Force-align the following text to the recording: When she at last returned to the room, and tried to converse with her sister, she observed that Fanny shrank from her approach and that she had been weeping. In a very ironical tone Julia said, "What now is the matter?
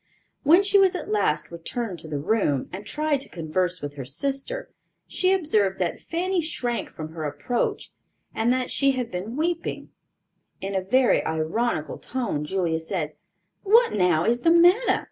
When 0.41 0.63
she 0.63 0.83
at 0.83 1.09
last 1.11 1.51
returned 1.51 1.99
to 1.99 2.07
the 2.07 2.17
room, 2.17 2.69
and 2.73 2.87
tried 2.87 3.21
to 3.21 3.29
converse 3.29 3.83
with 3.83 3.93
her 3.97 4.03
sister, 4.03 4.71
she 5.05 5.31
observed 5.31 5.77
that 5.77 5.99
Fanny 6.01 6.41
shrank 6.41 6.89
from 6.89 7.09
her 7.09 7.23
approach 7.23 7.91
and 8.33 8.51
that 8.51 8.71
she 8.71 8.93
had 8.93 9.11
been 9.11 9.37
weeping. 9.37 9.91
In 10.59 10.73
a 10.73 10.81
very 10.81 11.23
ironical 11.23 11.99
tone 11.99 12.45
Julia 12.45 12.79
said, 12.79 13.13
"What 13.61 13.93
now 13.93 14.25
is 14.25 14.41
the 14.41 14.49
matter? 14.49 14.99